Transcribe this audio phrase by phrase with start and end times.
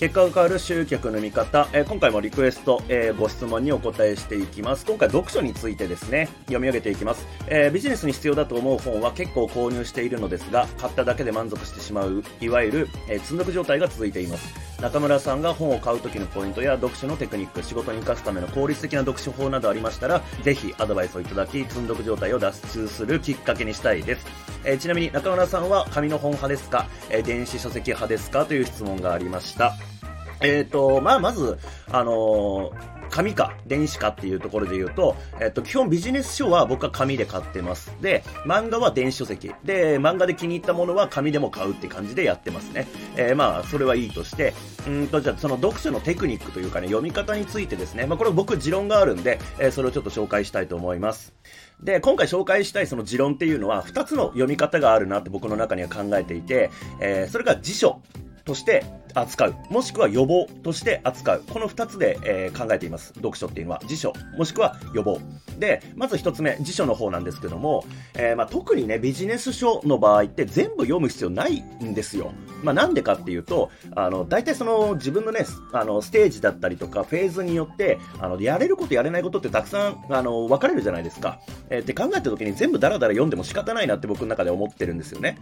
[0.00, 4.86] 結果が変わる集客の見方、えー、今回もリクエスト、えー、ご質問にお答えしていきます。
[4.86, 7.26] 今回読書についてですね、読み上げていきます。
[7.48, 14.80] えー、ビジネスに必要だと思う本は結構購入しているのですが、買っただけで満足してしまう、いわゆる、え積んどく状態が続いています。
[14.80, 24.26] 中村さんが本を買う時のポイントや読書のテクニック、仕事に生かすための効率的な読書法などありましたら、ぜひアドバイスをいただき、積んどく状態を脱出するきっかけにしたいです。
[24.64, 28.46] えちなみに中村さんは紙の本派ですか、え電子書籍派ですか？
[28.46, 29.74] という質問がありました。
[30.40, 31.58] えっ、ー、と、まあ、まず、
[31.90, 37.92] あのー紙か電子かっていうところで言うと、えっと、基本ビジネス書は僕は紙で買ってます。
[38.00, 39.52] で、漫画は電子書籍。
[39.64, 42.86] で、漫画で気に入ったものは紙でも買うって感じでやってますね。
[43.16, 44.54] えー、まあ、それはいいとして、
[44.86, 51.34] うんと、じゃあその読書のテクニックというかね、読み方についてですね、まあこれ僕持論があるんで、えー、それをちょっと紹介したいと思います。
[51.82, 56.70] で、今回紹介したいその持論っていうのは、2つの読み方があるなって僕の中には考えていて、
[57.00, 58.00] えー、それが辞書
[58.44, 61.44] として扱う、もしくは予防として扱う。
[61.48, 63.12] この2つで、えー、考えています。
[63.14, 63.80] 読書っていうのは。
[63.86, 65.18] 辞書、もしくは予防。
[65.58, 72.32] で、まず1つ目、辞書の方なんですけども、えー、まあ、特にね、ビジネス書の場合って全部読む必要ないんですよ。
[72.62, 81.40] まあ、なんでかっていうと、あの、大体その自分のね、あの、ステージだったりとか、フェーズによって、あの、やれることやれないことってたくさん、あの、分かれるじゃないですか。
[81.70, 85.38] えー、って考えた時に全部ダラダラ読んでも仕方ないなって僕の中で思ってるんですよね。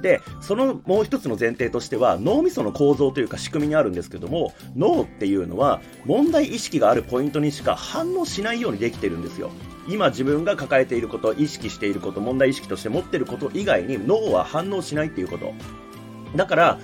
[0.00, 9.50] で、そのもう一つの前提としては、脳みその構造というか仕組みにあるんですけども、脳っていうのは問題意識があるポイントにしか反応しないようにできてるんですよ。
[9.88, 15.52] 今自分が抱えていること、意識していること、問題意識として持っていること以外に脳は反応しないっていうこと。
[16.36, 16.78] だから、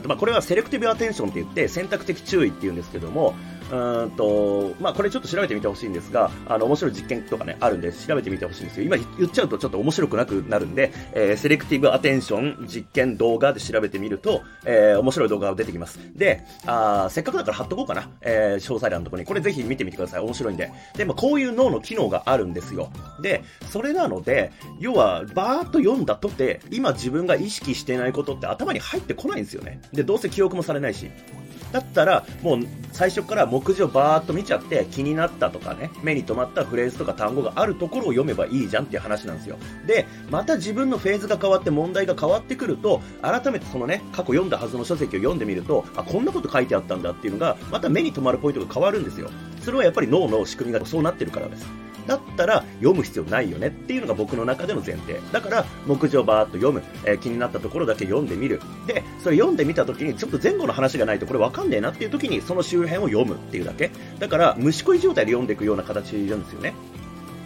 [0.00, 3.34] とまあ、これはセレクティブアテンションって言って選択的注意って言うんですけども、
[3.70, 8.86] うんと、まあ、これちょっと調べてみてほしいんですが、あの、面白い実験とかね、あるんで、調べてみてほしいんですよ。
[8.86, 15.98] 今言っちゃうとちょっと面白くなくなるんで、えー、セレクティブアテンション実験動画で調べてみると、えー、面白い動画が出てきます。
[16.14, 18.08] で、あせっかくだから貼っとこうかな。
[18.20, 19.26] えー、詳細欄のところに。
[19.26, 20.20] これぜひ見てみてください。
[20.20, 20.72] 面白いんで。
[20.96, 22.90] で、まあ、こういう脳の機能があるんですよ。
[23.20, 29.80] で、それなので、要は、バーっと読んだとて、今自分が意識してないことって頭に入ってこないんですよね。
[29.92, 31.10] で、どうせ記憶もされないし。
[31.72, 32.60] だったら、もう
[32.92, 39.56] 最初から目次をバーっと見ちゃって気になったとかね、目に留まったフレーズとか単語があるところを読めばいいじゃんっていう話なんですよ。
[39.86, 49.30] で、また自分のフェーズが変わって問題が変わってくると、改めてそのね、過去読んだはずの書籍を読んでみると、あ、こんなこと書いてあったんだっていうのが、また目に留まるポイントが変わるんですよ。
[49.62, 51.89] それはやっぱり脳の仕組みがそうなってるからです。
[52.06, 55.20] だったら読む必要ないよねっていうのが僕の中での前提。
[55.32, 58.60] だから、目次をバーっと読む、えー、気になったところだけ読んでみる。
[58.86, 63.90] で、それ読んでみた時に、ちょっと前後の話がないとこれわかんねえなっていう時に、その周辺を読むっていうだけ。
[64.18, 66.74] だから、虫食い状態で読んでいくような形なんですよね。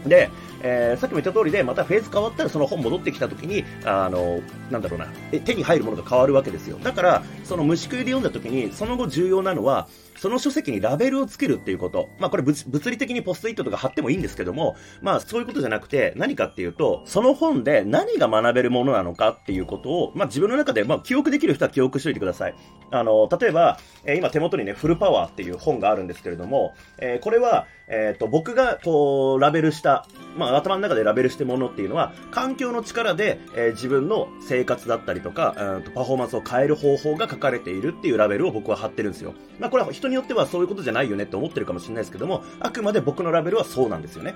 [0.07, 0.31] で、
[0.63, 5.07] えー、さっきも言った通りで、またフェーズ変わったらその本戻ってきた時に、あの、なんだろうな、
[5.45, 6.79] 手に入るものが変わるわけですよ。
[6.83, 12.09] だから、その虫食いで読んだ時に、その後重要なのは、その書籍にラベルをつけるっていうこと。
[12.19, 22.55] まあこれ物理的にポストイットとか貼ってもいいんですけども、まあそういうことじゃなくて、何かっていうと、その本で何が学べるものなのかっていうことを、まあ自分の中で、まあ記憶できる人は記憶しておいてください。
[22.91, 39.35] あの、例えば、え、今手元にね、フルパワーっていう本があるんですけれども、えー、これは、えっ、ー、と、僕がこう、ラベルした、まあ頭の中でラベルしてものっていうのは、環境の力で、えー、自分の生活だったりとか、うんとパフォーマンスを変える方法が書かれているっていうラベルを僕は貼ってるんですよ。
[39.59, 44.35] まあこれは人によってはそういうことじゃないよねって思ってるかもしれないですけども、あくまで僕のラベルはそうなんですよね。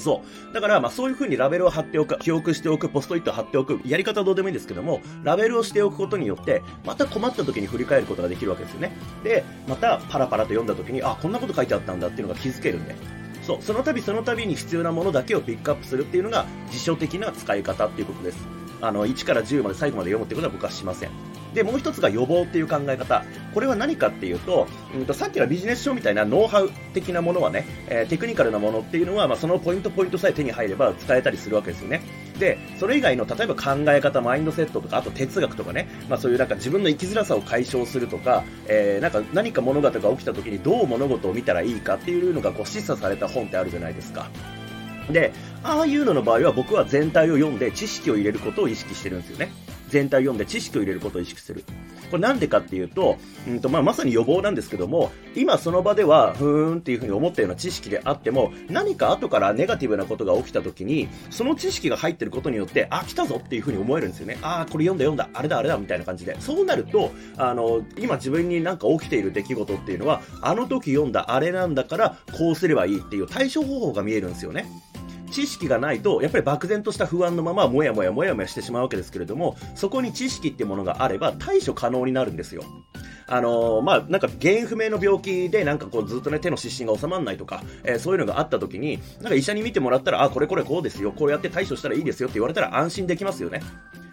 [0.00, 0.54] そう。
[0.54, 8.96] だから、まあそういう風にラベルを貼っておく、記憶しておく、ポストイットを貼っておく、やり方はどうでもいいんですけども、ラベルをしておくことによって、また困った時に振り返ることができるわけですよね。
[9.22, 12.96] で、またパラパラと読んだ時に、あ、こんなこと書いてあったんだっていうのが気づけるんで。
[13.50, 18.46] そう、その度その度に必要なものだけをピックアップするっていうのが辞書的な使い方っていうことです。
[18.80, 21.10] あの、1から10まで最後まで読むってことは僕はしません。
[21.52, 23.24] で、もう一つが予防っていう考え方。
[23.52, 32.02] これは何かっていうと、うんとさっきのビジネス書みたいなノウハウ的なものはね、えー、テクニカルなものっていうのは、まあ、そのポイントポイントさえ手に入れば使えたりするわけですよね。
[32.40, 44.30] で、それ以外の、例えば考え方、マインドセットとか、あと哲学とかね、まあそういうなんか自分の生きづらさを解消するとか、えー、なんか何か物事が起きた時にどう物事を見たらいいかっていうのがこう示唆された本ってあるじゃないですか。
[45.10, 45.32] で、
[45.62, 49.52] ああいうのの場合は僕は全体を読んで知識を入れることを意識してるんですよね。
[49.88, 51.64] 全体を読んで知識を入れることを意識する。
[52.10, 53.18] これなんでかっていうと、
[53.48, 64.38] うんとまあ、まさに予防なんですけども、今その場では、ふーんっていうふうに思ったような知識であっても、何か後からネガティブなことが起きた時に、その知識が入ってることによって、あ、来たぞっていうふうに思えるんですよね。
[64.42, 66.36] あ、これ読んだ読んだ、あれだあれだみたいな感じで。
[66.40, 74.66] そうなると、あの、今自分になんか起きている出来事っていうのは、あの時読んだあれなんだから、こうすればいいっていう対処方法が見えるんですよね。
[75.30, 82.64] 知識がないと、やっぱり漠然とした不安のまま、もやもやもやもやしてしまうわけですけれども、そこに知識っていうものがあれば、対処可能になるんですよ。
[83.26, 93.62] あのー、まあ、なんか原因不明の病気でなんかこうずっとね手の湿疹が治まらないとか、えー、そういうのがあった時に、なんか医者に診てもらったら、あ、これこれこうですよ、こうやって対処したらいいですよって言われたら安心できますよね。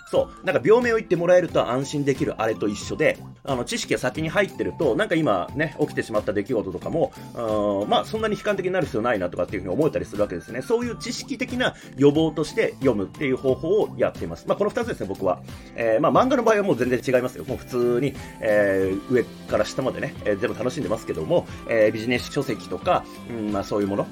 [0.10, 0.46] そう。
[0.46, 10.62] なんか病名を言ってもらえると安心できるあれと一緒で、あの、知識が先に入ってると、なんか今ね、起きてしまった出来事とかも、うんまあ、そんなに悲観的になる必要ないなとかっていうふうに思えたりするわけですね。
[10.62, 14.48] そういう知識的な予防として読むっていう方法をやっています。
[14.48, 15.42] まあ、この二つですね、僕は。
[15.76, 17.44] えー、まあ、漫画の場合はもう全然違いますよ。
[17.46, 24.08] もう普通に、えー、上から下までね、えー、全部楽しんでますけども、え、ビジネス書籍とか、うん、まあ、そういうもの、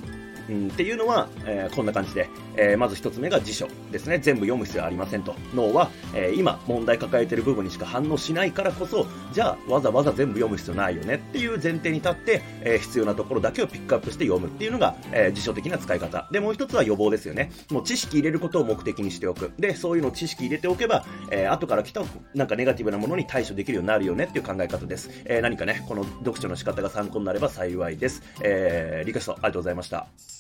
[0.50, 4.20] うん、っていうのは、えー、こんな感じで、えー、まず一つ目が辞書ですね。
[4.20, 5.36] 全部読む必要ありませんと。
[5.54, 16.28] 脳は、えー、今問題抱えてる部分にしか反応しないからこそ、じゃあわざわざ全部読む必要ないよねっていう前提に立って、え必要なところだけをピックアップして読むっていうのが、え辞書的な使い方。
[16.32, 17.52] で、もう一つは予防ですよね。
[17.72, 19.52] もう知識入れることを目的にしておく。
[19.60, 22.04] で、そういうのを知識入れておけば、え後から来た
[22.34, 25.10] なんかネガティブなものに対処できるようになるよねっていう考え方です。
[25.26, 28.22] え何かね、この読書の仕方が参考になれば幸いです。
[28.42, 30.35] えーリクエストありがとうございました。